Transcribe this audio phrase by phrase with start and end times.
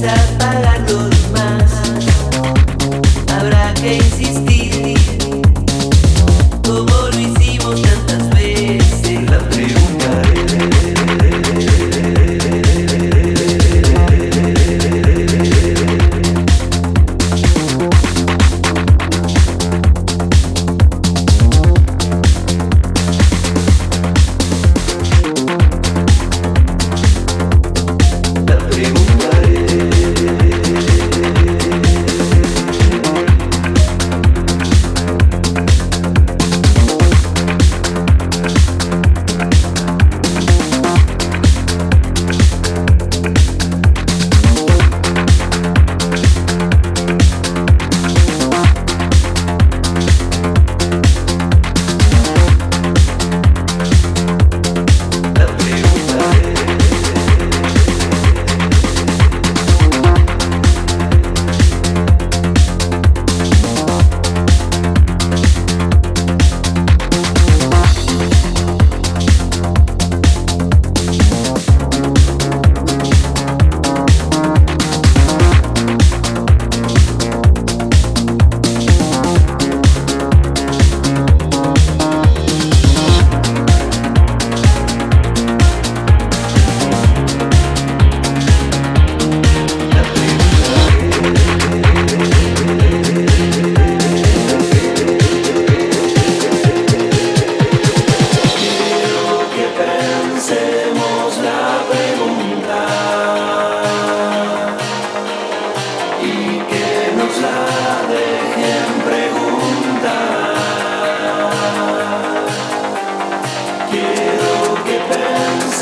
[0.00, 0.39] myself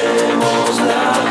[0.00, 1.29] seremos lá.